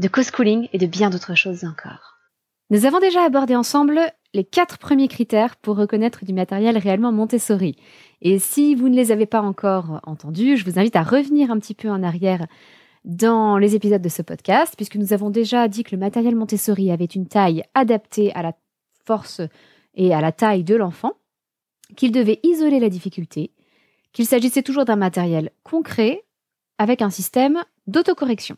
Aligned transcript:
de 0.00 0.08
co-schooling 0.08 0.68
et 0.72 0.78
de 0.78 0.86
bien 0.86 1.10
d'autres 1.10 1.36
choses 1.36 1.64
encore. 1.64 2.16
Nous 2.70 2.86
avons 2.86 3.00
déjà 3.00 3.22
abordé 3.22 3.54
ensemble 3.54 4.00
les 4.32 4.44
quatre 4.44 4.78
premiers 4.78 5.08
critères 5.08 5.56
pour 5.56 5.76
reconnaître 5.76 6.24
du 6.24 6.32
matériel 6.32 6.78
réellement 6.78 7.12
Montessori. 7.12 7.76
Et 8.22 8.38
si 8.38 8.74
vous 8.74 8.88
ne 8.88 8.96
les 8.96 9.12
avez 9.12 9.26
pas 9.26 9.42
encore 9.42 10.00
entendus, 10.04 10.56
je 10.56 10.64
vous 10.64 10.78
invite 10.78 10.96
à 10.96 11.02
revenir 11.02 11.50
un 11.50 11.58
petit 11.58 11.74
peu 11.74 11.90
en 11.90 12.02
arrière 12.02 12.46
dans 13.04 13.58
les 13.58 13.74
épisodes 13.74 14.00
de 14.00 14.08
ce 14.08 14.22
podcast, 14.22 14.74
puisque 14.76 14.96
nous 14.96 15.12
avons 15.12 15.30
déjà 15.30 15.68
dit 15.68 15.84
que 15.84 15.94
le 15.94 16.00
matériel 16.00 16.34
Montessori 16.34 16.90
avait 16.90 17.04
une 17.04 17.26
taille 17.26 17.62
adaptée 17.74 18.32
à 18.34 18.42
la 18.42 18.54
force 19.04 19.42
et 19.94 20.14
à 20.14 20.20
la 20.20 20.32
taille 20.32 20.64
de 20.64 20.76
l'enfant, 20.76 21.12
qu'il 21.96 22.12
devait 22.12 22.40
isoler 22.42 22.78
la 22.78 22.88
difficulté, 22.88 23.52
qu'il 24.12 24.26
s'agissait 24.26 24.62
toujours 24.62 24.84
d'un 24.84 24.96
matériel 24.96 25.50
concret 25.62 26.24
avec 26.78 27.02
un 27.02 27.10
système 27.10 27.62
d'autocorrection. 27.86 28.56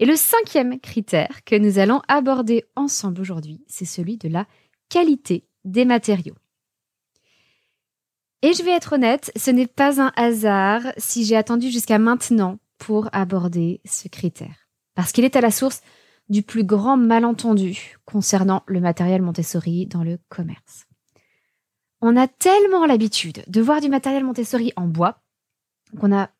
Et 0.00 0.06
le 0.06 0.16
cinquième 0.16 0.80
critère 0.80 1.44
que 1.44 1.56
nous 1.56 1.78
allons 1.78 2.00
aborder 2.08 2.64
ensemble 2.74 3.20
aujourd'hui, 3.20 3.62
c'est 3.66 3.84
celui 3.84 4.16
de 4.16 4.28
la 4.28 4.46
qualité 4.88 5.46
des 5.64 5.84
matériaux. 5.84 6.34
Et 8.40 8.54
je 8.54 8.62
vais 8.62 8.70
être 8.70 8.94
honnête, 8.94 9.30
ce 9.36 9.50
n'est 9.50 9.66
pas 9.66 10.00
un 10.00 10.10
hasard 10.16 10.80
si 10.96 11.26
j'ai 11.26 11.36
attendu 11.36 11.70
jusqu'à 11.70 11.98
maintenant 11.98 12.58
pour 12.78 13.10
aborder 13.12 13.82
ce 13.84 14.08
critère. 14.08 14.70
Parce 14.94 15.12
qu'il 15.12 15.26
est 15.26 15.36
à 15.36 15.42
la 15.42 15.50
source 15.50 15.82
du 16.30 16.42
plus 16.42 16.64
grand 16.64 16.96
malentendu 16.96 17.98
concernant 18.06 18.62
le 18.66 18.80
matériel 18.80 19.20
Montessori 19.20 19.86
dans 19.86 20.02
le 20.02 20.18
commerce. 20.30 20.86
On 22.00 22.16
a 22.16 22.26
tellement 22.26 22.86
l'habitude 22.86 23.44
de 23.46 23.60
voir 23.60 23.82
du 23.82 23.90
matériel 23.90 24.24
Montessori 24.24 24.72
en 24.76 24.86
bois 24.86 25.20
qu'on 26.00 26.16
a 26.16 26.30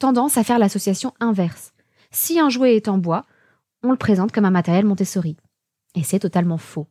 tendance 0.00 0.36
à 0.36 0.42
faire 0.42 0.58
l'association 0.58 1.14
inverse. 1.20 1.72
Si 2.10 2.38
un 2.38 2.48
jouet 2.48 2.76
est 2.76 2.88
en 2.88 2.98
bois, 2.98 3.26
on 3.82 3.90
le 3.90 3.96
présente 3.96 4.32
comme 4.32 4.44
un 4.44 4.50
matériel 4.50 4.84
Montessori. 4.84 5.36
Et 5.94 6.02
c'est 6.02 6.18
totalement 6.18 6.58
faux. 6.58 6.86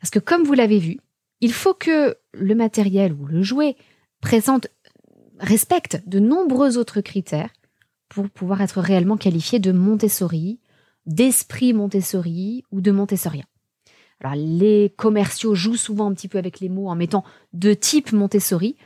Parce 0.00 0.10
que 0.10 0.18
comme 0.18 0.44
vous 0.44 0.54
l'avez 0.54 0.78
vu, 0.78 0.98
il 1.40 1.52
faut 1.52 1.74
que 1.74 2.16
le 2.32 2.54
matériel 2.54 3.12
ou 3.12 3.26
le 3.26 3.42
jouet 3.42 3.76
présente, 4.20 4.68
respecte 5.38 6.02
de 6.06 6.18
nombreux 6.18 6.78
autres 6.78 7.00
critères 7.00 7.50
pour 8.08 8.28
pouvoir 8.28 8.60
être 8.60 8.80
réellement 8.80 9.16
qualifié 9.16 9.58
de 9.58 9.72
Montessori, 9.72 10.60
d'esprit 11.06 11.72
Montessori 11.72 12.64
ou 12.70 12.80
de 12.80 12.90
Montessorien. 12.90 13.44
Alors 14.20 14.36
les 14.36 14.92
commerciaux 14.96 15.54
jouent 15.54 15.76
souvent 15.76 16.10
un 16.10 16.14
petit 16.14 16.28
peu 16.28 16.38
avec 16.38 16.60
les 16.60 16.68
mots 16.68 16.88
en 16.88 16.94
mettant 16.94 17.24
de 17.54 17.72
type 17.72 18.12
Montessori, 18.12 18.76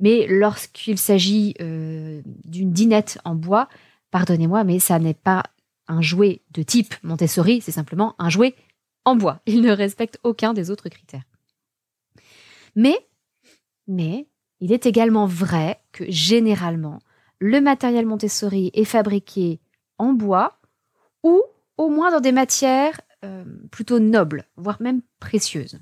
mais 0.00 0.26
lorsqu'il 0.28 0.98
s'agit 0.98 1.54
euh, 1.60 2.20
d'une 2.44 2.72
dinette 2.72 3.18
en 3.24 3.34
bois, 3.34 3.68
pardonnez-moi, 4.12 4.62
mais 4.62 4.78
ça 4.78 5.00
n'est 5.00 5.14
pas 5.14 5.42
un 5.88 6.00
jouet 6.00 6.42
de 6.52 6.62
type 6.62 6.94
Montessori, 7.02 7.60
c'est 7.60 7.72
simplement 7.72 8.14
un 8.20 8.30
jouet 8.30 8.54
en 9.04 9.16
bois. 9.16 9.40
Il 9.46 9.62
ne 9.62 9.72
respecte 9.72 10.20
aucun 10.22 10.52
des 10.52 10.70
autres 10.70 10.88
critères. 10.88 11.24
Mais, 12.76 13.08
il 14.60 14.72
est 14.72 14.86
également 14.86 15.26
vrai 15.26 15.82
que 15.90 16.04
généralement, 16.08 17.00
le 17.40 17.60
matériel 17.60 18.06
Montessori 18.06 18.70
est 18.74 18.84
fabriqué 18.84 19.60
en 19.98 20.12
bois 20.12 20.60
ou 21.24 21.42
au 21.76 21.88
moins 21.88 22.12
dans 22.12 22.20
des 22.20 22.32
matières 22.32 23.00
euh, 23.24 23.44
plutôt 23.70 23.98
nobles, 23.98 24.44
voire 24.56 24.80
même 24.80 25.02
précieuses. 25.18 25.80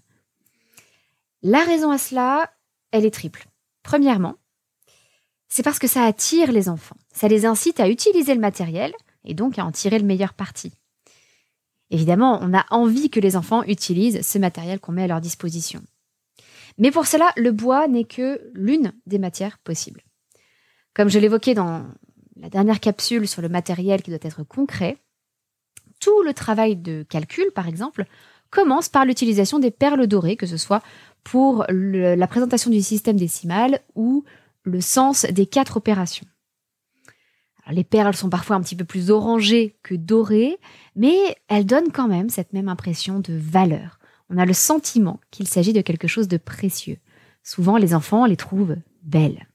La 1.43 1.65
raison 1.65 1.91
à 1.91 1.99
cela, 1.99 2.51
elle 2.91 3.05
est 3.05 3.11
triple. 3.11 3.47
Premièrement, 3.83 4.37
c'est 5.51 5.65
parce 5.65 5.79
que 5.79 5.89
ça 5.89 6.05
attire 6.05 6.53
les 6.53 6.69
enfants. 6.69 6.97
Ça 7.13 7.29
les 7.29 7.45
incite 7.45 7.81
à 7.81 7.89
utiliser 7.89 8.35
le 8.35 8.41
matériel 8.41 8.93
et 9.25 9.35
donc 9.35 9.59
à 9.59 9.67
en 9.67 9.73
tirer 9.73 9.99
le 9.99 10.07
meilleur 10.07 10.33
parti. 10.33 10.73
Évidemment, 11.91 12.39
on 12.41 12.55
a 12.55 12.65
envie 12.71 13.11
que 13.11 13.21
les 13.21 13.37
enfants 13.37 13.65
utilisent 13.65 14.27
ce 14.27 14.39
matériel 14.39 14.79
qu'on 14.79 14.93
met 14.93 15.03
à 15.03 15.09
leur 15.09 15.21
disposition. 15.21 15.83
Mais 16.79 16.93
pour 16.93 17.07
cela, 17.07 17.33
le 17.37 17.51
bois 17.51 17.89
n'est 17.89 18.05
que 18.05 18.41
l'une 18.55 18.93
des 19.07 19.19
matières 19.19 19.59
possibles. 19.59 20.03
Comme 20.95 21.11
je 21.11 21.19
l'évoquais 21.19 21.55
dans 21.55 21.85
la 22.37 22.49
dernière 22.49 22.79
capsule 22.79 23.27
sur 23.27 23.43
le 23.43 23.49
matériel 23.49 24.03
qui 24.03 24.11
doit 24.11 24.21
être 24.23 24.45
concret, 24.45 24.99
tout 25.99 26.23
le 26.23 26.33
travail 26.33 26.77
de 26.77 27.03
calcul, 27.03 27.51
par 27.55 27.67
exemple, 27.67 28.05
commence 28.51 28.89
par 28.89 29.05
l'utilisation 29.05 29.59
des 29.59 29.71
perles 29.73 30.07
dorées, 30.07 30.37
que 30.37 30.47
ce 30.47 30.57
soit 30.57 30.83
pour 31.25 31.67
la 31.69 32.27
présentation 32.29 32.71
du 32.71 32.81
système 32.81 33.17
décimal 33.17 33.81
ou 33.95 34.25
le 34.63 34.81
sens 34.81 35.25
des 35.25 35.47
quatre 35.47 35.77
opérations. 35.77 36.27
les 37.71 37.85
perles 37.85 38.17
sont 38.17 38.31
parfois 38.31 38.57
un 38.57 38.63
petit 38.63 38.77
peu 38.77 38.85
plus 38.85 39.11
orangées 39.11 39.77
que 39.83 39.95
dorées, 39.95 40.59
mais 40.97 41.37
elles 41.49 41.67
donnent 41.67 41.93
quand 41.93 42.09
même 42.09 42.29
cette 42.29 42.53
même 42.53 42.69
impression 42.69 43.21
de 43.21 43.35
valeur. 43.37 44.01
On 44.29 44.39
a 44.39 44.47
le 44.47 44.53
sentiment 44.53 45.21
qu'il 45.31 45.47
s'agit 45.47 45.73
de 45.73 45.81
quelque 45.81 46.09
chose 46.09 46.29
de 46.29 46.37
précieux. 46.37 46.99
Souvent, 47.43 47.77
les 47.77 47.95
enfants 47.95 48.27
les 48.27 48.37
trouvent 48.37 48.77
belles. 49.03 49.47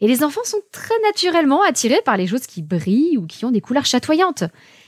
Et 0.00 0.08
les 0.08 0.24
enfants 0.24 0.44
sont 0.44 0.60
très 0.72 0.98
naturellement 1.04 1.62
attirés 1.62 2.02
par 2.04 2.16
les 2.16 2.26
choses 2.26 2.46
qui 2.46 2.60
brillent 2.60 3.18
ou 3.18 3.26
qui 3.26 3.44
ont 3.44 3.52
des 3.52 3.60
couleurs 3.60 3.84
chatoyantes. 3.84 4.44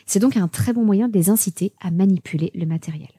C'est 0.07 0.19
donc 0.19 0.37
un 0.37 0.49
très 0.49 0.73
bon 0.73 0.85
moyen 0.85 1.09
de 1.09 1.15
les 1.17 1.31
inciter 1.31 1.73
à 1.81 1.93
manipuler 1.93 2.51
le 2.55 2.67
matériel. 2.67 3.11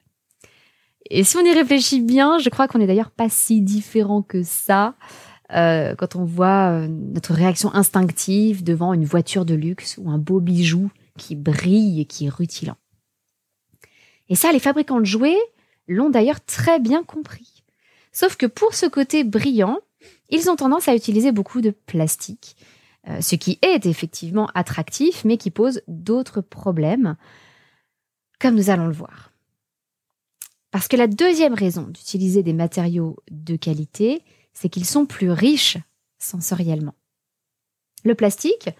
Et 1.08 1.24
si 1.24 1.38
on 1.38 1.44
y 1.44 1.52
réfléchit 1.52 2.02
bien, 2.02 2.38
je 2.38 2.50
crois 2.50 2.68
qu'on 2.68 2.78
n'est 2.78 2.86
d'ailleurs 2.86 3.10
pas 3.10 3.30
si 3.30 3.62
différent 3.62 4.22
que 4.22 4.42
ça 4.42 4.94
euh, 5.52 5.94
quand 5.94 6.16
on 6.16 6.24
voit 6.24 6.70
euh, 6.70 6.88
notre 6.88 7.32
réaction 7.32 7.72
instinctive 7.74 8.64
devant 8.64 8.92
une 8.92 9.04
voiture 9.04 9.44
de 9.44 9.54
luxe 9.54 9.96
ou 9.98 10.10
un 10.10 10.18
beau 10.18 10.40
bijou 10.40 10.90
qui 11.16 11.36
brille 11.36 12.00
et 12.00 12.04
qui 12.04 12.26
est 12.26 12.30
rutilant. 12.30 12.76
Et 14.28 14.34
ça, 14.34 14.50
les 14.52 14.58
fabricants 14.58 15.00
de 15.00 15.06
jouets 15.06 15.38
l'ont 15.86 16.10
d'ailleurs 16.10 16.44
très 16.44 16.80
bien 16.80 17.04
compris. 17.04 17.62
Sauf 18.12 18.36
que 18.36 18.46
pour 18.46 18.74
ce 18.74 18.86
côté 18.86 19.22
brillant, 19.22 19.78
ils 20.30 20.50
ont 20.50 20.56
tendance 20.56 20.88
à 20.88 20.96
utiliser 20.96 21.30
beaucoup 21.30 21.60
de 21.60 21.70
plastique, 21.70 22.56
euh, 23.08 23.20
ce 23.20 23.36
qui 23.36 23.58
est 23.62 23.86
effectivement 23.86 24.48
attractif, 24.54 25.24
mais 25.24 25.36
qui 25.36 25.50
pose 25.50 25.80
d'autres 25.86 26.40
problèmes, 26.40 27.16
comme 28.40 28.56
nous 28.56 28.70
allons 28.70 28.86
le 28.86 28.92
voir. 28.92 29.32
Parce 30.72 30.88
que 30.88 30.96
la 30.96 31.06
deuxième 31.06 31.54
raison 31.54 31.82
d'utiliser 31.82 32.42
des 32.42 32.52
matériaux 32.52 33.16
de 33.30 33.54
qualité, 33.56 34.22
c'est 34.56 34.70
qu'ils 34.70 34.86
sont 34.86 35.04
plus 35.04 35.30
riches 35.30 35.76
sensoriellement. 36.18 36.94
Le 38.04 38.14
plastique 38.14 38.70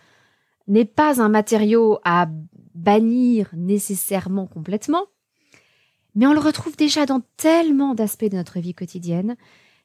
n'est 0.69 0.87
pas 0.87 1.21
un 1.21 1.29
matériau 1.29 1.99
à 2.03 2.29
bannir 2.75 3.51
nécessairement 3.53 4.47
complètement, 4.47 5.05
mais 6.15 6.27
on 6.27 6.33
le 6.33 6.41
retrouve 6.41 6.77
déjà 6.77 7.05
dans 7.05 7.21
tellement 7.37 7.95
d'aspects 7.95 8.25
de 8.25 8.37
notre 8.37 8.59
vie 8.59 8.73
quotidienne 8.73 9.37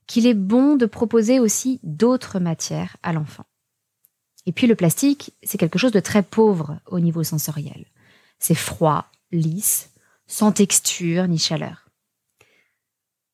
qu'il 0.08 0.28
est 0.28 0.34
bon 0.34 0.78
de 0.78 0.86
proposer 0.86 1.42
aussi 1.42 1.82
d'autres 1.84 2.40
matières 2.40 2.96
à 3.04 3.12
l'enfant. 3.12 3.46
Et 4.46 4.54
puis 4.54 4.68
le 4.68 4.76
plastique, 4.76 5.36
c'est 5.44 5.58
quelque 5.58 5.78
chose 5.78 5.92
de 5.92 6.00
très 6.00 6.24
pauvre 6.24 6.80
au 6.88 7.02
niveau 7.02 7.24
sensoriel. 7.24 7.86
C'est 8.40 8.56
froid, 8.56 9.12
lisse, 9.32 9.92
sans 10.26 10.54
texture 10.54 11.28
ni 11.28 11.38
chaleur. 11.38 11.90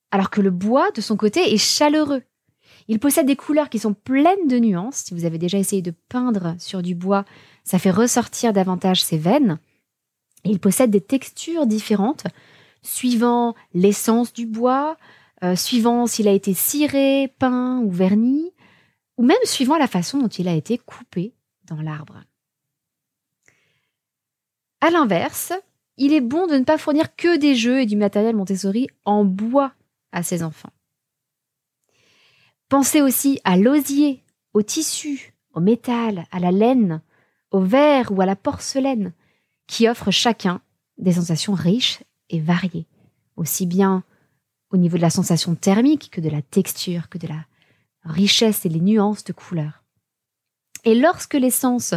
Alors 0.10 0.31
que 0.31 0.42
le 0.42 0.50
bois, 0.50 0.90
de 0.92 1.02
son 1.02 1.18
côté, 1.18 1.54
est 1.54 1.58
chaleureux 1.58 2.24
il 2.88 3.00
possède 3.00 3.25
des 3.25 3.36
couleurs 3.36 3.69
qui 3.69 3.80
sont 3.80 3.94
pleines 3.94 4.48
de 4.48 4.60
nuances. 4.60 4.98
Si 4.98 5.13
vous 5.13 5.25
avez 5.25 5.38
déjà 5.38 5.57
essayé 5.57 5.81
de 5.81 5.94
peindre 6.10 6.56
sur 6.60 6.81
du 6.81 6.95
bois, 6.95 7.25
ça 7.63 7.80
fait 7.80 7.92
ressortir 7.92 8.54
davantage 8.54 9.04
ses 9.04 9.18
veines. 9.18 9.60
il 10.45 10.60
possède 10.60 10.92
des 10.92 11.01
textures 11.01 11.66
différentes 11.66 12.24
suivant 12.81 13.56
l'essence 13.74 14.31
du 14.31 14.45
bois, 14.45 14.98
euh, 15.44 15.56
suivant 15.56 16.07
s'il 16.07 16.28
a 16.28 16.31
été 16.31 16.54
ciré, 16.54 17.34
peint 17.39 17.80
ou 17.80 17.92
verni, 17.92 18.51
ou 19.18 19.24
même 19.24 19.38
suivant 19.44 19.78
la 19.78 19.88
façon 19.88 20.19
dont 20.19 20.28
il 20.28 20.48
a 20.48 20.54
été 20.54 20.78
coupé 20.78 21.33
dans 21.66 21.81
l'arbre. 21.81 22.24
À 24.80 24.90
l'inverse, 24.90 25.54
il 25.98 26.13
est 26.13 26.22
bon 26.22 26.48
de 26.48 26.56
ne 26.56 26.63
pas 26.63 26.78
fournir 26.78 27.16
que 27.16 27.38
des 27.38 27.56
jeux 27.56 27.81
et 27.81 27.86
du 27.86 27.98
matériel 27.98 28.36
Montessori 28.36 28.88
en 29.04 29.25
bois 29.25 29.74
à 30.12 30.24
ses 30.24 30.44
enfants. 30.44 30.72
Pensez 32.69 33.02
aussi 33.02 33.40
à 33.44 33.58
l'osier, 33.58 34.24
au 34.54 34.62
tissu, 34.62 35.34
au 35.54 35.62
métal, 35.62 36.25
à 36.31 36.40
la 36.40 36.52
laine, 36.52 37.02
au 37.52 37.62
verre 37.62 38.12
ou 38.12 38.22
à 38.22 38.25
la 38.25 38.36
porcelaine, 38.36 39.14
qui 39.68 39.88
offrent 39.88 40.12
chacun 40.12 40.62
des 40.98 41.14
sensations 41.14 41.54
riches 41.54 42.04
et 42.30 42.40
variées, 42.40 42.88
aussi 43.36 43.66
bien 43.66 44.04
au 44.69 44.78
niveau 44.78 44.98
de 44.98 45.02
la 45.02 45.10
sensation 45.10 45.56
thermique 45.56 46.10
que 46.12 46.22
de 46.22 46.30
la 46.30 46.42
texture, 46.42 47.08
que 47.10 47.18
de 47.18 47.28
la 47.28 47.46
richesse 48.04 48.66
et 48.66 48.69
les 48.69 48.81
nuances 48.81 49.24
de 49.24 49.34
couleurs. 49.34 49.84
Et 50.84 50.96
lorsque 50.96 51.36
les 51.36 51.52
sens 51.52 51.94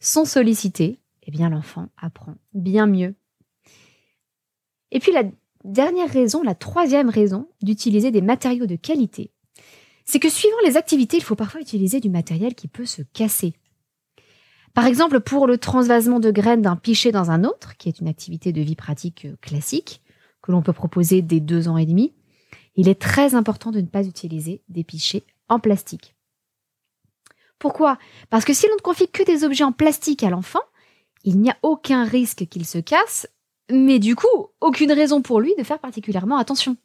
sont 0.00 0.24
sollicités, 0.24 0.98
eh 1.22 1.30
bien 1.30 1.50
l'enfant 1.50 1.88
apprend 1.96 2.34
bien 2.54 2.86
mieux. 2.86 3.14
Et 4.90 5.00
puis 5.00 5.12
la 5.12 5.24
dernière 5.64 6.10
raison, 6.10 6.42
la 6.42 6.54
troisième 6.54 7.08
raison 7.08 7.48
d'utiliser 7.62 8.10
des 8.10 8.22
matériaux 8.22 8.66
de 8.66 8.76
qualité, 8.76 9.32
c'est 10.08 10.20
que 10.20 10.30
suivant 10.30 10.56
les 10.64 10.78
activités, 10.78 11.18
il 11.18 11.22
faut 11.22 11.36
parfois 11.36 11.60
utiliser 11.60 12.00
du 12.00 12.08
matériel 12.08 12.54
qui 12.54 12.66
peut 12.66 12.86
se 12.86 13.02
casser. 13.02 13.52
Par 14.72 14.86
exemple, 14.86 15.20
pour 15.20 15.46
le 15.46 15.58
transvasement 15.58 16.18
de 16.18 16.30
graines 16.30 16.62
d'un 16.62 16.76
pichet 16.76 17.12
dans 17.12 17.30
un 17.30 17.44
autre, 17.44 17.76
qui 17.76 17.90
est 17.90 18.00
une 18.00 18.08
activité 18.08 18.50
de 18.50 18.62
vie 18.62 18.74
pratique 18.74 19.26
euh, 19.26 19.36
classique, 19.42 20.00
que 20.40 20.50
l'on 20.50 20.62
peut 20.62 20.72
proposer 20.72 21.20
dès 21.20 21.40
deux 21.40 21.68
ans 21.68 21.76
et 21.76 21.84
demi, 21.84 22.14
il 22.74 22.88
est 22.88 22.98
très 22.98 23.34
important 23.34 23.70
de 23.70 23.82
ne 23.82 23.86
pas 23.86 24.06
utiliser 24.06 24.62
des 24.70 24.82
pichets 24.82 25.26
en 25.50 25.58
plastique. 25.58 26.14
Pourquoi? 27.58 27.98
Parce 28.30 28.46
que 28.46 28.54
si 28.54 28.66
l'on 28.66 28.76
ne 28.76 28.80
confie 28.80 29.08
que 29.08 29.24
des 29.24 29.44
objets 29.44 29.64
en 29.64 29.72
plastique 29.72 30.22
à 30.22 30.30
l'enfant, 30.30 30.62
il 31.22 31.38
n'y 31.38 31.50
a 31.50 31.58
aucun 31.60 32.04
risque 32.04 32.46
qu'il 32.46 32.64
se 32.64 32.78
casse, 32.78 33.28
mais 33.70 33.98
du 33.98 34.16
coup, 34.16 34.46
aucune 34.62 34.92
raison 34.92 35.20
pour 35.20 35.38
lui 35.38 35.54
de 35.58 35.64
faire 35.64 35.80
particulièrement 35.80 36.38
attention. 36.38 36.78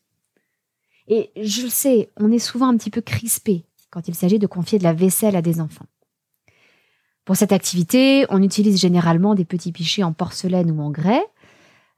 Et 1.08 1.32
je 1.36 1.64
le 1.64 1.70
sais, 1.70 2.12
on 2.18 2.32
est 2.32 2.40
souvent 2.40 2.68
un 2.68 2.78
petit 2.78 2.90
peu 2.90 3.02
crispé 3.02 3.66
quand 3.90 4.08
il 4.08 4.16
s'agit 4.16 4.40
de 4.40 4.48
confier 4.48 4.80
de 4.80 4.84
la 4.84 4.94
vaisselle 4.94 5.36
à 5.36 5.42
des 5.42 5.62
enfants. 5.62 5.86
Pour 7.26 7.36
cette 7.36 7.52
activité, 7.52 8.26
on 8.30 8.42
utilise 8.42 8.80
généralement 8.80 9.36
des 9.36 9.46
petits 9.46 9.72
pichets 9.72 10.04
en 10.04 10.14
porcelaine 10.14 10.72
ou 10.72 10.82
en 10.82 10.92
grès, 10.92 11.24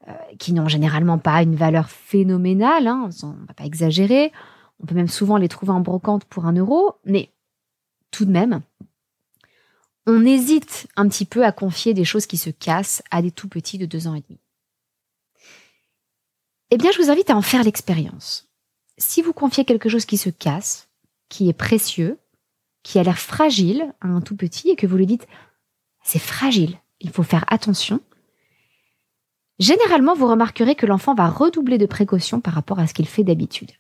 euh, 0.08 0.14
qui 0.38 0.54
n'ont 0.54 0.68
généralement 0.68 1.18
pas 1.18 1.42
une 1.42 1.56
valeur 1.56 1.90
phénoménale, 1.90 2.88
hein, 2.88 3.10
on 3.24 3.28
ne 3.28 3.48
va 3.48 3.54
pas 3.54 3.66
exagérer. 3.66 4.32
On 4.80 4.86
peut 4.86 4.96
même 4.96 5.08
souvent 5.08 5.38
les 5.38 5.48
trouver 5.48 5.72
en 5.72 5.80
brocante 5.80 6.26
pour 6.26 6.46
un 6.46 6.54
euro, 6.54 6.96
mais 7.06 7.32
tout 8.12 8.26
de 8.26 8.32
même, 8.32 8.62
on 10.06 10.26
hésite 10.26 10.88
un 10.96 11.08
petit 11.08 11.26
peu 11.26 11.44
à 11.44 11.52
confier 11.52 11.94
des 11.94 12.06
choses 12.06 12.28
qui 12.28 12.38
se 12.38 12.50
cassent 12.50 13.02
à 13.10 13.22
des 13.22 13.32
tout 13.32 13.48
petits 13.48 13.78
de 13.78 13.86
deux 13.86 14.08
ans 14.08 14.16
et 14.16 14.22
demi. 14.22 14.40
Eh 16.72 16.78
bien, 16.78 16.92
je 16.92 17.02
vous 17.02 17.10
invite 17.10 17.30
à 17.30 17.38
en 17.38 17.42
faire 17.42 17.64
l'expérience. 17.64 18.48
Si 18.98 19.22
vous 19.22 19.34
confiez 19.34 19.66
quelque 19.66 19.90
chose 19.90 20.06
qui 20.06 20.18
se 20.18 20.30
casse, 20.30 20.90
qui 21.30 21.50
est 21.50 21.54
précieux, 21.54 22.20
qui 22.84 23.00
a 23.00 23.04
l'air 23.04 23.20
fragile 23.20 23.94
à 24.02 24.08
un 24.08 24.22
tout 24.22 24.36
petit 24.36 24.70
et 24.70 24.76
que 24.76 24.88
vous 24.88 24.98
lui 24.98 25.08
dites 25.08 25.28
c'est 26.04 26.20
fragile, 26.20 26.78
il 27.00 27.10
faut 27.10 27.24
faire 27.24 27.46
attention, 27.48 28.00
généralement 29.58 30.14
vous 30.14 30.28
remarquerez 30.28 30.76
que 30.76 30.86
l'enfant 30.86 31.16
va 31.16 31.28
redoubler 31.28 31.80
de 31.80 31.88
précautions 31.88 32.42
par 32.42 32.54
rapport 32.54 32.80
à 32.80 32.86
ce 32.86 32.94
qu'il 32.94 33.08
fait 33.08 33.24
d'habitude. 33.24 33.72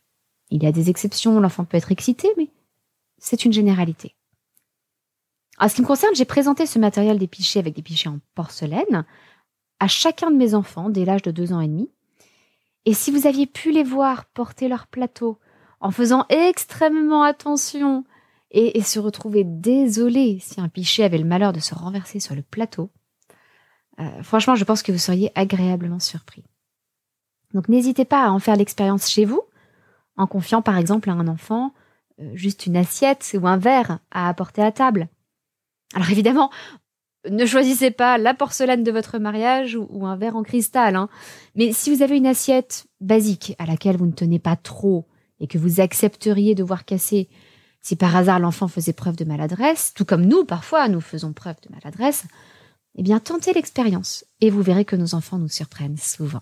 Il 0.49 0.63
y 0.63 0.67
a 0.67 0.71
des 0.71 0.89
exceptions, 0.89 1.39
l'enfant 1.39 1.65
peut 1.65 1.77
être 1.77 1.91
excité, 1.91 2.29
mais 2.35 2.49
c'est 3.19 3.45
une 3.45 3.53
généralité. 3.53 4.15
En 5.59 5.69
ce 5.69 5.75
qui 5.75 5.81
me 5.81 5.87
concerne, 5.87 6.15
j'ai 6.15 6.25
présenté 6.25 6.65
ce 6.65 6.79
matériel 6.79 7.17
des 7.17 7.29
avec 7.57 7.75
des 7.75 7.81
pichets 7.81 8.09
en 8.09 8.19
porcelaine 8.33 9.05
à 9.79 9.87
chacun 9.87 10.31
de 10.31 10.35
mes 10.35 10.53
enfants 10.53 10.89
dès 10.89 11.05
l'âge 11.05 11.21
de 11.21 11.31
deux 11.31 11.53
ans 11.53 11.61
et 11.61 11.67
demi. 11.67 11.89
Et 12.85 12.93
si 12.93 13.11
vous 13.11 13.27
aviez 13.27 13.47
pu 13.47 13.71
les 13.71 13.83
voir 13.83 14.25
porter 14.25 14.67
leur 14.67 14.87
plateau 14.87 15.39
en 15.79 15.91
faisant 15.91 16.25
extrêmement 16.29 17.23
attention 17.23 18.05
et, 18.51 18.81
se 18.81 18.99
retrouver 18.99 19.43
désolés 19.43 20.39
si 20.39 20.61
un 20.61 20.69
pichet 20.69 21.03
avait 21.03 21.17
le 21.17 21.25
malheur 21.25 21.51
de 21.51 21.59
se 21.59 21.75
renverser 21.75 22.19
sur 22.19 22.35
le 22.35 22.41
plateau, 22.41 22.89
euh, 23.99 24.23
franchement, 24.23 24.55
je 24.55 24.63
pense 24.63 24.83
que 24.83 24.91
vous 24.91 24.97
seriez 24.97 25.31
agréablement 25.35 25.99
surpris. 25.99 26.43
Donc 27.53 27.69
n'hésitez 27.69 28.05
pas 28.05 28.25
à 28.25 28.29
en 28.29 28.39
faire 28.39 28.55
l'expérience 28.55 29.09
chez 29.09 29.25
vous, 29.25 29.41
en 30.15 30.27
confiant 30.27 30.61
par 30.61 30.77
exemple 30.77 31.09
à 31.09 31.13
un 31.13 31.27
enfant 31.27 31.73
euh, 32.21 32.31
juste 32.33 32.65
une 32.65 32.77
assiette 32.77 33.35
ou 33.39 33.47
un 33.47 33.57
verre 33.57 33.99
à 34.11 34.29
apporter 34.29 34.61
à 34.61 34.71
table. 34.71 35.09
Alors 35.93 36.09
évidemment, 36.09 36.49
ne 37.29 37.45
choisissez 37.45 37.91
pas 37.91 38.17
la 38.17 38.33
porcelaine 38.33 38.83
de 38.83 38.91
votre 38.91 39.17
mariage 39.17 39.75
ou, 39.75 40.05
un 40.05 40.15
verre 40.15 40.35
en 40.35 40.43
cristal. 40.43 40.95
Hein. 40.95 41.09
Mais 41.55 41.73
si 41.73 41.93
vous 41.93 42.01
avez 42.01 42.17
une 42.17 42.27
assiette 42.27 42.85
basique 43.01 43.55
à 43.59 43.65
laquelle 43.65 43.97
vous 43.97 44.05
ne 44.05 44.11
tenez 44.11 44.39
pas 44.39 44.55
trop 44.55 45.07
et 45.39 45.47
que 45.47 45.57
vous 45.57 45.79
accepteriez 45.79 46.55
de 46.55 46.63
voir 46.63 46.85
casser 46.85 47.29
si 47.81 47.95
par 47.95 48.15
hasard 48.15 48.39
l'enfant 48.39 48.67
faisait 48.67 48.93
preuve 48.93 49.15
de 49.15 49.25
maladresse, 49.25 49.93
tout 49.93 50.05
comme 50.05 50.25
nous 50.25 50.43
parfois 50.43 50.87
nous 50.87 51.01
faisons 51.01 51.33
preuve 51.33 51.57
de 51.67 51.73
maladresse, 51.73 52.25
eh 52.95 53.03
bien 53.03 53.19
tentez 53.19 53.53
l'expérience 53.53 54.25
et 54.41 54.49
vous 54.49 54.61
verrez 54.61 54.85
que 54.85 54.95
nos 54.95 55.13
enfants 55.13 55.37
nous 55.37 55.49
surprennent 55.49 55.97
souvent. 55.97 56.41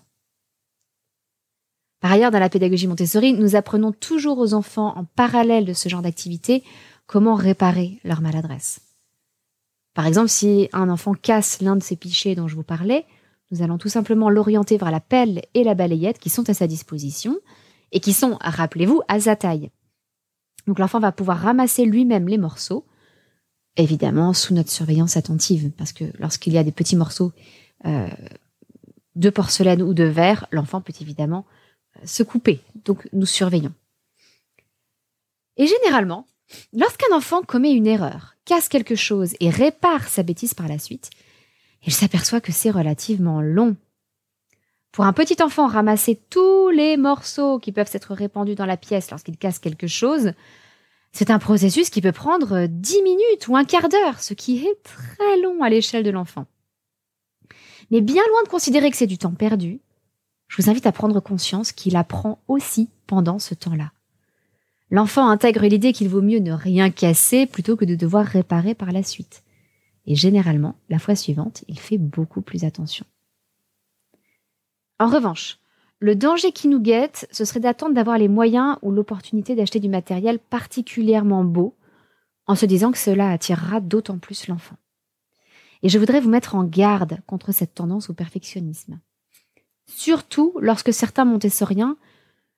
Par 2.00 2.12
ailleurs, 2.12 2.30
dans 2.30 2.38
la 2.38 2.50
pédagogie 2.50 2.86
Montessori, 2.86 3.32
nous 3.32 3.56
apprenons 3.56 3.90
toujours 3.92 4.38
aux 4.38 4.52
enfants, 4.52 4.92
en 4.96 5.04
parallèle 5.04 5.64
de 5.64 5.72
ce 5.72 5.88
genre 5.88 6.02
d'activité, 6.02 6.62
comment 7.06 7.34
réparer 7.34 7.98
leur 8.04 8.20
maladresse. 8.20 8.93
Par 9.94 10.06
exemple, 10.06 10.28
si 10.28 10.68
un 10.72 10.88
enfant 10.88 11.14
casse 11.14 11.60
l'un 11.62 11.76
de 11.76 11.82
ces 11.82 11.96
pichets 11.96 12.34
dont 12.34 12.48
je 12.48 12.56
vous 12.56 12.64
parlais, 12.64 13.06
nous 13.50 13.62
allons 13.62 13.78
tout 13.78 13.88
simplement 13.88 14.28
l'orienter 14.28 14.76
vers 14.76 14.90
la 14.90 15.00
pelle 15.00 15.42
et 15.54 15.62
la 15.62 15.74
balayette 15.74 16.18
qui 16.18 16.30
sont 16.30 16.48
à 16.50 16.54
sa 16.54 16.66
disposition 16.66 17.38
et 17.92 18.00
qui 18.00 18.12
sont, 18.12 18.36
rappelez-vous, 18.40 19.02
à 19.06 19.20
sa 19.20 19.36
taille. 19.36 19.70
Donc 20.66 20.78
l'enfant 20.78 20.98
va 20.98 21.12
pouvoir 21.12 21.38
ramasser 21.38 21.84
lui-même 21.84 22.26
les 22.26 22.38
morceaux, 22.38 22.84
évidemment 23.76 24.32
sous 24.32 24.54
notre 24.54 24.70
surveillance 24.70 25.16
attentive, 25.16 25.70
parce 25.70 25.92
que 25.92 26.04
lorsqu'il 26.18 26.52
y 26.52 26.58
a 26.58 26.64
des 26.64 26.72
petits 26.72 26.96
morceaux 26.96 27.32
euh, 27.86 28.08
de 29.14 29.30
porcelaine 29.30 29.82
ou 29.82 29.94
de 29.94 30.04
verre, 30.04 30.46
l'enfant 30.50 30.80
peut 30.80 30.94
évidemment 31.00 31.46
se 32.04 32.22
couper. 32.22 32.60
Donc 32.84 33.08
nous 33.12 33.26
surveillons. 33.26 33.74
Et 35.56 35.66
généralement, 35.66 36.26
lorsqu'un 36.72 37.14
enfant 37.14 37.42
commet 37.42 37.72
une 37.72 37.86
erreur, 37.86 38.34
casse 38.44 38.68
quelque 38.68 38.94
chose 38.94 39.34
et 39.40 39.50
répare 39.50 40.08
sa 40.08 40.22
bêtise 40.22 40.54
par 40.54 40.68
la 40.68 40.78
suite, 40.78 41.10
il 41.86 41.92
s'aperçoit 41.92 42.40
que 42.40 42.52
c'est 42.52 42.70
relativement 42.70 43.40
long. 43.40 43.76
Pour 44.92 45.04
un 45.04 45.12
petit 45.12 45.42
enfant, 45.42 45.66
ramasser 45.66 46.20
tous 46.30 46.68
les 46.70 46.96
morceaux 46.96 47.58
qui 47.58 47.72
peuvent 47.72 47.90
être 47.92 48.14
répandus 48.14 48.54
dans 48.54 48.66
la 48.66 48.76
pièce 48.76 49.10
lorsqu'il 49.10 49.36
casse 49.36 49.58
quelque 49.58 49.86
chose, 49.86 50.32
c'est 51.12 51.30
un 51.30 51.38
processus 51.38 51.90
qui 51.90 52.00
peut 52.00 52.12
prendre 52.12 52.66
10 52.66 53.02
minutes 53.02 53.48
ou 53.48 53.56
un 53.56 53.64
quart 53.64 53.88
d'heure, 53.88 54.20
ce 54.20 54.34
qui 54.34 54.66
est 54.66 54.82
très 54.82 55.40
long 55.40 55.62
à 55.62 55.68
l'échelle 55.68 56.04
de 56.04 56.10
l'enfant. 56.10 56.46
Mais 57.90 58.00
bien 58.00 58.22
loin 58.28 58.42
de 58.44 58.48
considérer 58.48 58.90
que 58.90 58.96
c'est 58.96 59.06
du 59.06 59.18
temps 59.18 59.34
perdu, 59.34 59.80
je 60.48 60.62
vous 60.62 60.70
invite 60.70 60.86
à 60.86 60.92
prendre 60.92 61.20
conscience 61.20 61.72
qu'il 61.72 61.96
apprend 61.96 62.42
aussi 62.48 62.88
pendant 63.06 63.38
ce 63.38 63.54
temps-là. 63.54 63.92
L'enfant 64.94 65.28
intègre 65.28 65.66
l'idée 65.66 65.92
qu'il 65.92 66.08
vaut 66.08 66.22
mieux 66.22 66.38
ne 66.38 66.52
rien 66.52 66.88
casser 66.88 67.46
plutôt 67.46 67.74
que 67.74 67.84
de 67.84 67.96
devoir 67.96 68.24
réparer 68.24 68.76
par 68.76 68.92
la 68.92 69.02
suite. 69.02 69.42
Et 70.06 70.14
généralement, 70.14 70.76
la 70.88 71.00
fois 71.00 71.16
suivante, 71.16 71.64
il 71.66 71.80
fait 71.80 71.98
beaucoup 71.98 72.42
plus 72.42 72.62
attention. 72.62 73.04
En 75.00 75.08
revanche, 75.08 75.58
le 75.98 76.14
danger 76.14 76.52
qui 76.52 76.68
nous 76.68 76.78
guette, 76.78 77.26
ce 77.32 77.44
serait 77.44 77.58
d'attendre 77.58 77.96
d'avoir 77.96 78.18
les 78.18 78.28
moyens 78.28 78.76
ou 78.82 78.92
l'opportunité 78.92 79.56
d'acheter 79.56 79.80
du 79.80 79.88
matériel 79.88 80.38
particulièrement 80.38 81.42
beau, 81.42 81.74
en 82.46 82.54
se 82.54 82.64
disant 82.64 82.92
que 82.92 82.98
cela 82.98 83.30
attirera 83.30 83.80
d'autant 83.80 84.18
plus 84.18 84.46
l'enfant. 84.46 84.76
Et 85.82 85.88
je 85.88 85.98
voudrais 85.98 86.20
vous 86.20 86.30
mettre 86.30 86.54
en 86.54 86.62
garde 86.62 87.18
contre 87.26 87.50
cette 87.50 87.74
tendance 87.74 88.10
au 88.10 88.14
perfectionnisme 88.14 89.00
surtout 89.86 90.54
lorsque 90.60 90.92
certains 90.92 91.24
montessoriens 91.24 91.96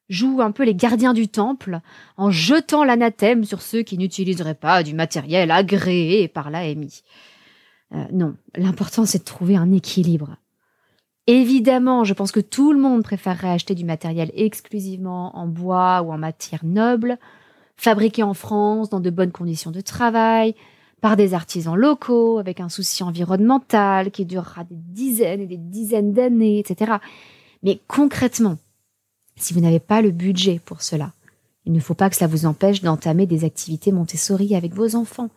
jouent 0.08 0.40
un 0.40 0.52
peu 0.52 0.64
les 0.64 0.74
gardiens 0.74 1.14
du 1.14 1.28
temple 1.28 1.80
en 2.16 2.30
jetant 2.30 2.84
l'anathème 2.84 3.44
sur 3.44 3.62
ceux 3.62 3.82
qui 3.82 3.98
n'utiliseraient 3.98 4.54
pas 4.54 4.82
du 4.82 4.94
matériel 4.94 5.50
agréé 5.50 6.28
par 6.28 6.50
l'AMI. 6.50 7.02
Euh, 7.94 8.04
non, 8.12 8.34
l'important 8.56 9.04
c'est 9.04 9.18
de 9.18 9.24
trouver 9.24 9.56
un 9.56 9.72
équilibre. 9.72 10.36
Évidemment, 11.26 12.04
je 12.04 12.14
pense 12.14 12.30
que 12.30 12.40
tout 12.40 12.72
le 12.72 12.78
monde 12.78 13.02
préférerait 13.02 13.50
acheter 13.50 13.74
du 13.74 13.84
matériel 13.84 14.30
exclusivement 14.34 15.36
en 15.36 15.48
bois 15.48 16.02
ou 16.02 16.12
en 16.12 16.18
matière 16.18 16.64
noble, 16.64 17.18
fabriqué 17.76 18.22
en 18.22 18.34
France 18.34 18.90
dans 18.90 19.00
de 19.00 19.10
bonnes 19.10 19.32
conditions 19.32 19.72
de 19.72 19.80
travail, 19.80 20.54
par 21.00 21.16
des 21.16 21.34
artisans 21.34 21.74
locaux, 21.74 22.38
avec 22.38 22.60
un 22.60 22.68
souci 22.68 23.02
environnemental 23.02 24.12
qui 24.12 24.24
durera 24.24 24.64
des 24.64 24.76
dizaines 24.76 25.40
et 25.40 25.46
des 25.46 25.56
dizaines 25.56 26.12
d'années, 26.12 26.60
etc. 26.60 26.94
Mais 27.64 27.80
concrètement, 27.88 28.56
si 29.36 29.54
vous 29.54 29.60
n'avez 29.60 29.80
pas 29.80 30.02
le 30.02 30.10
budget 30.10 30.60
pour 30.64 30.82
cela, 30.82 31.12
il 31.64 31.72
ne 31.72 31.80
faut 31.80 31.94
pas 31.94 32.08
que 32.10 32.16
cela 32.16 32.28
vous 32.28 32.46
empêche 32.46 32.82
d'entamer 32.82 33.26
des 33.26 33.44
activités 33.44 33.92
Montessori 33.92 34.54
avec 34.54 34.72
vos 34.72 34.94
enfants, 34.94 35.30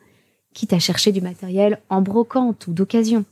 quitte 0.53 0.73
à 0.73 0.79
chercher 0.79 1.11
du 1.11 1.21
matériel 1.21 1.81
en 1.89 2.01
brocante 2.01 2.67
ou 2.67 2.73
d'occasion. 2.73 3.25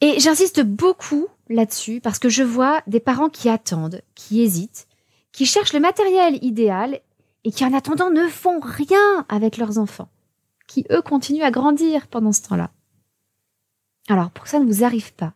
Et 0.00 0.20
j'insiste 0.20 0.60
beaucoup 0.60 1.26
là-dessus 1.48 2.00
parce 2.00 2.18
que 2.18 2.28
je 2.28 2.42
vois 2.42 2.82
des 2.86 3.00
parents 3.00 3.30
qui 3.30 3.48
attendent, 3.48 4.02
qui 4.14 4.42
hésitent, 4.42 4.86
qui 5.32 5.46
cherchent 5.46 5.72
le 5.72 5.80
matériel 5.80 6.38
idéal 6.42 7.00
et 7.44 7.50
qui 7.50 7.64
en 7.64 7.72
attendant 7.72 8.10
ne 8.10 8.28
font 8.28 8.60
rien 8.60 9.24
avec 9.28 9.56
leurs 9.56 9.78
enfants 9.78 10.08
qui 10.66 10.84
eux 10.90 11.02
continuent 11.02 11.44
à 11.44 11.50
grandir 11.50 12.08
pendant 12.08 12.32
ce 12.32 12.42
temps-là. 12.42 12.70
Alors 14.08 14.30
pour 14.30 14.44
que 14.44 14.50
ça 14.50 14.58
ne 14.58 14.66
vous 14.66 14.84
arrive 14.84 15.14
pas, 15.14 15.32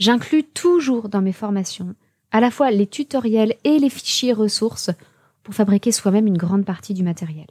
J'inclus 0.00 0.44
toujours 0.44 1.10
dans 1.10 1.20
mes 1.20 1.34
formations 1.34 1.94
à 2.32 2.40
la 2.40 2.50
fois 2.50 2.70
les 2.70 2.86
tutoriels 2.86 3.56
et 3.64 3.78
les 3.78 3.90
fichiers 3.90 4.32
ressources 4.32 4.90
pour 5.42 5.54
fabriquer 5.54 5.92
soi-même 5.92 6.26
une 6.26 6.38
grande 6.38 6.64
partie 6.64 6.94
du 6.94 7.02
matériel. 7.02 7.46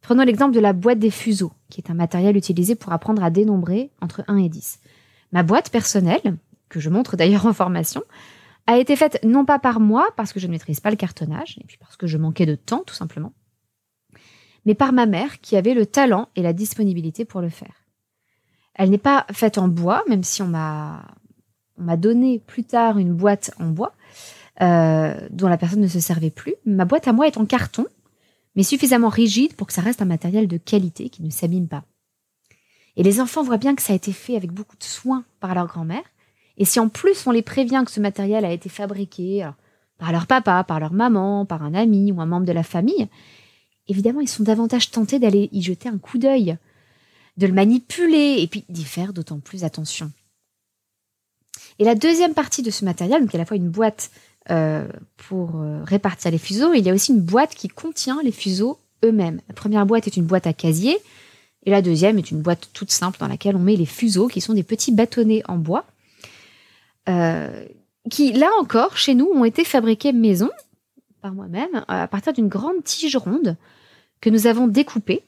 Prenons 0.00 0.24
l'exemple 0.24 0.54
de 0.54 0.60
la 0.60 0.72
boîte 0.72 0.98
des 0.98 1.10
fuseaux, 1.10 1.52
qui 1.68 1.80
est 1.80 1.90
un 1.90 1.94
matériel 1.94 2.36
utilisé 2.36 2.74
pour 2.74 2.92
apprendre 2.92 3.22
à 3.22 3.30
dénombrer 3.30 3.90
entre 4.00 4.24
1 4.28 4.38
et 4.38 4.48
10. 4.48 4.80
Ma 5.32 5.42
boîte 5.42 5.70
personnelle, 5.70 6.36
que 6.68 6.80
je 6.80 6.90
montre 6.90 7.16
d'ailleurs 7.16 7.46
en 7.46 7.52
formation, 7.52 8.02
a 8.66 8.78
été 8.78 8.96
faite 8.96 9.20
non 9.24 9.44
pas 9.44 9.58
par 9.58 9.80
moi, 9.80 10.08
parce 10.16 10.32
que 10.32 10.40
je 10.40 10.46
ne 10.46 10.52
maîtrise 10.52 10.80
pas 10.80 10.90
le 10.90 10.96
cartonnage, 10.96 11.58
et 11.60 11.64
puis 11.64 11.76
parce 11.78 11.96
que 11.96 12.06
je 12.06 12.18
manquais 12.18 12.46
de 12.46 12.54
temps 12.54 12.82
tout 12.86 12.94
simplement, 12.94 13.32
mais 14.64 14.74
par 14.74 14.92
ma 14.92 15.06
mère 15.06 15.40
qui 15.40 15.56
avait 15.56 15.74
le 15.74 15.86
talent 15.86 16.28
et 16.36 16.42
la 16.42 16.52
disponibilité 16.52 17.24
pour 17.24 17.40
le 17.40 17.48
faire. 17.48 17.84
Elle 18.74 18.90
n'est 18.90 18.98
pas 18.98 19.26
faite 19.32 19.58
en 19.58 19.68
bois, 19.68 20.02
même 20.08 20.22
si 20.22 20.42
on 20.42 20.46
m'a 20.46 21.06
on 21.80 21.84
m'a 21.84 21.96
donné 21.96 22.38
plus 22.38 22.64
tard 22.64 22.98
une 22.98 23.14
boîte 23.14 23.52
en 23.58 23.66
bois 23.66 23.92
euh, 24.60 25.14
dont 25.30 25.48
la 25.48 25.56
personne 25.56 25.80
ne 25.80 25.88
se 25.88 26.00
servait 26.00 26.30
plus. 26.30 26.54
Ma 26.66 26.84
boîte 26.84 27.08
à 27.08 27.12
moi 27.12 27.26
est 27.26 27.38
en 27.38 27.46
carton, 27.46 27.86
mais 28.54 28.62
suffisamment 28.62 29.08
rigide 29.08 29.54
pour 29.54 29.66
que 29.66 29.72
ça 29.72 29.80
reste 29.80 30.02
un 30.02 30.06
matériel 30.06 30.46
de 30.46 30.58
qualité 30.58 31.08
qui 31.08 31.22
ne 31.22 31.30
s'abîme 31.30 31.68
pas. 31.68 31.84
Et 32.96 33.02
les 33.02 33.20
enfants 33.20 33.42
voient 33.42 33.56
bien 33.56 33.74
que 33.74 33.82
ça 33.82 33.94
a 33.94 33.96
été 33.96 34.12
fait 34.12 34.36
avec 34.36 34.52
beaucoup 34.52 34.76
de 34.76 34.84
soin 34.84 35.24
par 35.40 35.54
leur 35.54 35.66
grand-mère. 35.66 36.02
Et 36.58 36.66
si 36.66 36.78
en 36.78 36.88
plus 36.88 37.26
on 37.26 37.30
les 37.30 37.42
prévient 37.42 37.82
que 37.86 37.92
ce 37.92 38.00
matériel 38.00 38.44
a 38.44 38.52
été 38.52 38.68
fabriqué 38.68 39.48
par 39.96 40.12
leur 40.12 40.26
papa, 40.26 40.62
par 40.64 40.80
leur 40.80 40.92
maman, 40.92 41.46
par 41.46 41.62
un 41.62 41.72
ami 41.72 42.12
ou 42.12 42.20
un 42.20 42.26
membre 42.26 42.46
de 42.46 42.52
la 42.52 42.62
famille, 42.62 43.08
évidemment 43.88 44.20
ils 44.20 44.28
sont 44.28 44.42
davantage 44.42 44.90
tentés 44.90 45.18
d'aller 45.18 45.48
y 45.52 45.62
jeter 45.62 45.88
un 45.88 45.98
coup 45.98 46.18
d'œil, 46.18 46.58
de 47.38 47.46
le 47.46 47.54
manipuler 47.54 48.36
et 48.40 48.46
puis 48.46 48.64
d'y 48.68 48.84
faire 48.84 49.14
d'autant 49.14 49.38
plus 49.38 49.64
attention. 49.64 50.12
Et 51.78 51.84
la 51.84 51.94
deuxième 51.94 52.34
partie 52.34 52.62
de 52.62 52.70
ce 52.70 52.84
matériel, 52.84 53.22
donc 53.22 53.34
à 53.34 53.38
la 53.38 53.44
fois 53.44 53.56
une 53.56 53.70
boîte 53.70 54.10
euh, 54.50 54.86
pour 55.16 55.56
euh, 55.56 55.82
répartir 55.84 56.30
les 56.30 56.38
fuseaux, 56.38 56.74
il 56.74 56.84
y 56.84 56.90
a 56.90 56.94
aussi 56.94 57.12
une 57.12 57.20
boîte 57.20 57.54
qui 57.54 57.68
contient 57.68 58.20
les 58.22 58.32
fuseaux 58.32 58.78
eux-mêmes. 59.04 59.40
La 59.48 59.54
première 59.54 59.86
boîte 59.86 60.06
est 60.06 60.16
une 60.16 60.24
boîte 60.24 60.46
à 60.46 60.52
casier 60.52 60.98
et 61.64 61.70
la 61.70 61.82
deuxième 61.82 62.18
est 62.18 62.30
une 62.30 62.40
boîte 62.40 62.70
toute 62.72 62.90
simple 62.90 63.18
dans 63.18 63.28
laquelle 63.28 63.56
on 63.56 63.60
met 63.60 63.76
les 63.76 63.86
fuseaux, 63.86 64.28
qui 64.28 64.40
sont 64.40 64.54
des 64.54 64.62
petits 64.62 64.92
bâtonnets 64.92 65.42
en 65.46 65.56
bois, 65.56 65.84
euh, 67.08 67.64
qui, 68.10 68.32
là 68.32 68.48
encore, 68.60 68.96
chez 68.96 69.14
nous, 69.14 69.26
ont 69.26 69.44
été 69.44 69.64
fabriqués 69.64 70.12
maison, 70.12 70.50
par 71.20 71.34
moi-même, 71.34 71.84
à 71.86 72.08
partir 72.08 72.32
d'une 72.32 72.48
grande 72.48 72.82
tige 72.82 73.16
ronde 73.16 73.56
que 74.22 74.30
nous 74.30 74.46
avons 74.46 74.66
découpée 74.68 75.22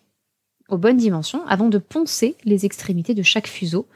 aux 0.69 0.79
bonnes 0.79 0.97
dimensions 0.97 1.47
avant 1.47 1.69
de 1.69 1.79
poncer 1.79 2.35
les 2.45 2.65
extrémités 2.65 3.15
de 3.15 3.23
chaque 3.23 3.47
fuseau 3.47 3.87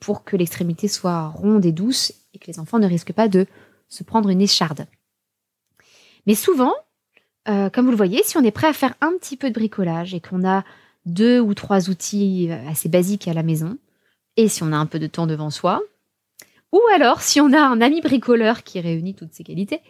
pour 0.00 0.24
que 0.24 0.36
l'extrémité 0.36 0.88
soit 0.88 1.28
ronde 1.28 1.64
et 1.64 1.72
douce 1.72 2.12
et 2.34 2.38
que 2.38 2.46
les 2.48 2.58
enfants 2.58 2.78
ne 2.78 2.86
risquent 2.86 3.12
pas 3.12 3.28
de 3.28 3.46
se 3.88 4.02
prendre 4.02 4.28
une 4.28 4.40
écharde. 4.40 4.86
Mais 6.26 6.34
souvent, 6.34 6.74
euh, 7.48 7.70
comme 7.70 7.86
vous 7.86 7.90
le 7.90 7.96
voyez, 7.96 8.22
si 8.24 8.36
on 8.38 8.42
est 8.42 8.52
prêt 8.52 8.68
à 8.68 8.72
faire 8.72 8.94
un 9.00 9.12
petit 9.18 9.36
peu 9.36 9.48
de 9.48 9.54
bricolage 9.54 10.14
et 10.14 10.20
qu'on 10.20 10.46
a 10.46 10.64
deux 11.04 11.40
ou 11.40 11.54
trois 11.54 11.90
outils 11.90 12.50
euh, 12.50 12.68
assez 12.68 12.88
basiques 12.88 13.28
à 13.28 13.34
la 13.34 13.42
maison, 13.42 13.78
et 14.36 14.48
si 14.48 14.62
on 14.62 14.72
a 14.72 14.76
un 14.76 14.86
peu 14.86 14.98
de 14.98 15.06
temps 15.06 15.26
devant 15.26 15.50
soi, 15.50 15.82
ou 16.72 16.80
alors 16.94 17.20
si 17.20 17.40
on 17.40 17.52
a 17.52 17.60
un 17.60 17.80
ami 17.80 18.00
bricoleur 18.00 18.62
qui 18.62 18.80
réunit 18.80 19.14
toutes 19.14 19.34
ces 19.34 19.44
qualités, 19.44 19.80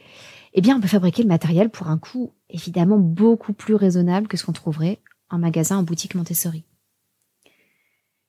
eh 0.55 0.61
bien 0.61 0.77
on 0.77 0.81
peut 0.81 0.89
fabriquer 0.89 1.23
le 1.23 1.29
matériel 1.29 1.71
pour 1.71 1.89
un 1.89 1.99
coût 1.99 2.33
évidemment 2.51 2.99
beaucoup 2.99 3.53
plus 3.53 3.75
raisonnable 3.75 4.27
que 4.27 4.37
ce 4.37 4.45
qu'on 4.45 4.53
trouverait 4.53 4.99
en 5.31 5.39
magasin 5.39 5.79
en 5.79 5.83
boutique 5.83 6.15
Montessori. 6.15 6.65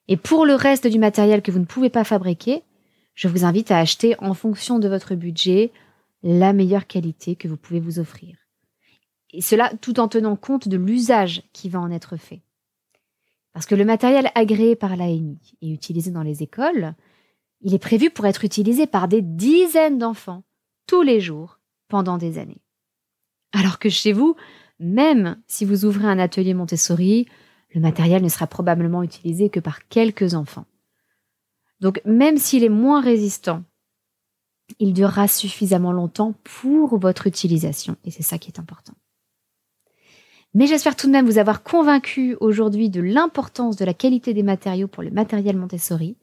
Et 0.07 0.17
pour 0.17 0.45
le 0.45 0.55
reste 0.55 0.87
du 0.87 0.99
matériel 0.99 1.41
que 1.41 1.51
vous 1.51 1.59
ne 1.59 1.65
pouvez 1.65 1.89
pas 1.89 2.03
fabriquer, 2.03 2.63
je 3.15 3.27
vous 3.27 3.45
invite 3.45 3.71
à 3.71 3.79
acheter 3.79 4.15
en 4.19 4.33
fonction 4.33 4.79
de 4.79 4.87
votre 4.87 5.15
budget 5.15 5.71
la 6.23 6.53
meilleure 6.53 6.87
qualité 6.87 7.35
que 7.35 7.47
vous 7.47 7.57
pouvez 7.57 7.79
vous 7.79 7.99
offrir. 7.99 8.37
Et 9.31 9.41
cela 9.41 9.71
tout 9.81 9.99
en 9.99 10.07
tenant 10.07 10.35
compte 10.35 10.67
de 10.67 10.77
l'usage 10.77 11.43
qui 11.53 11.69
va 11.69 11.79
en 11.79 11.91
être 11.91 12.17
fait. 12.17 12.41
Parce 13.53 13.65
que 13.65 13.75
le 13.75 13.85
matériel 13.85 14.31
agréé 14.35 14.75
par 14.75 14.95
l'AMI 14.95 15.39
et 15.61 15.71
utilisé 15.71 16.11
dans 16.11 16.23
les 16.23 16.41
écoles, 16.43 16.95
il 17.61 17.73
est 17.73 17.79
prévu 17.79 18.09
pour 18.09 18.25
être 18.25 18.45
utilisé 18.45 18.87
par 18.87 19.07
des 19.07 19.21
dizaines 19.21 19.97
d'enfants 19.97 20.43
tous 20.87 21.01
les 21.01 21.19
jours 21.19 21.59
pendant 21.87 22.17
des 22.17 22.39
années. 22.39 22.61
Alors 23.53 23.79
que 23.79 23.89
chez 23.89 24.11
vous, 24.11 24.35
même 24.79 25.41
si 25.47 25.65
vous 25.65 25.85
ouvrez 25.85 26.07
un 26.07 26.19
atelier 26.19 26.53
Montessori, 26.53 27.27
le 27.73 27.81
matériel 27.81 28.23
ne 28.23 28.29
sera 28.29 28.47
probablement 28.47 29.03
utilisé 29.03 29.49
que 29.49 29.59
par 29.59 29.87
quelques 29.87 30.33
enfants. 30.33 30.65
Donc 31.79 32.01
même 32.05 32.37
s'il 32.37 32.63
est 32.63 32.69
moins 32.69 33.01
résistant, 33.01 33.63
il 34.79 34.93
durera 34.93 35.27
suffisamment 35.27 35.91
longtemps 35.91 36.33
pour 36.43 36.97
votre 36.97 37.27
utilisation, 37.27 37.97
et 38.05 38.11
c'est 38.11 38.23
ça 38.23 38.37
qui 38.37 38.49
est 38.49 38.59
important. 38.59 38.93
Mais 40.53 40.67
j'espère 40.67 40.95
tout 40.95 41.07
de 41.07 41.11
même 41.11 41.25
vous 41.25 41.39
avoir 41.39 41.63
convaincu 41.63 42.37
aujourd'hui 42.39 42.89
de 42.89 43.01
l'importance 43.01 43.75
de 43.75 43.85
la 43.85 43.93
qualité 43.93 44.33
des 44.33 44.43
matériaux 44.43 44.87
pour 44.87 45.03
le 45.03 45.09
matériel 45.09 45.57
Montessori, 45.57 46.15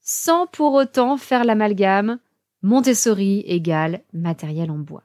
sans 0.00 0.46
pour 0.46 0.72
autant 0.72 1.18
faire 1.18 1.44
l'amalgame 1.44 2.18
Montessori 2.62 3.40
égale 3.46 4.02
matériel 4.12 4.70
en 4.70 4.78
bois. 4.78 5.04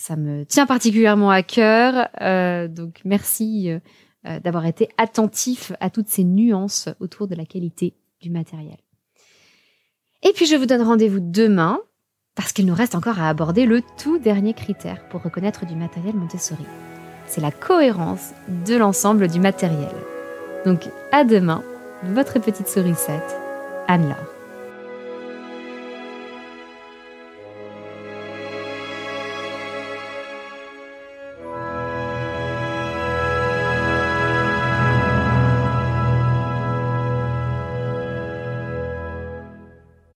Ça 0.00 0.16
me 0.16 0.46
tient 0.46 0.64
particulièrement 0.64 1.28
à 1.28 1.42
cœur. 1.42 2.08
Euh, 2.22 2.68
donc 2.68 3.02
merci 3.04 3.70
euh, 3.70 3.80
euh, 4.26 4.40
d'avoir 4.40 4.64
été 4.64 4.88
attentif 4.96 5.72
à 5.78 5.90
toutes 5.90 6.08
ces 6.08 6.24
nuances 6.24 6.88
autour 7.00 7.28
de 7.28 7.34
la 7.34 7.44
qualité 7.44 7.92
du 8.22 8.30
matériel. 8.30 8.78
Et 10.22 10.32
puis 10.32 10.46
je 10.46 10.56
vous 10.56 10.64
donne 10.64 10.80
rendez-vous 10.80 11.20
demain 11.20 11.80
parce 12.34 12.54
qu'il 12.54 12.64
nous 12.64 12.74
reste 12.74 12.94
encore 12.94 13.20
à 13.20 13.28
aborder 13.28 13.66
le 13.66 13.82
tout 14.02 14.18
dernier 14.18 14.54
critère 14.54 15.06
pour 15.10 15.22
reconnaître 15.22 15.66
du 15.66 15.74
matériel 15.74 16.14
Montessori. 16.14 16.64
C'est 17.26 17.42
la 17.42 17.50
cohérence 17.50 18.30
de 18.66 18.76
l'ensemble 18.76 19.28
du 19.28 19.38
matériel. 19.38 19.94
Donc 20.64 20.88
à 21.12 21.24
demain, 21.24 21.62
votre 22.04 22.38
petite 22.38 22.68
sourisette, 22.68 23.36
Anne-Laure. 23.86 24.39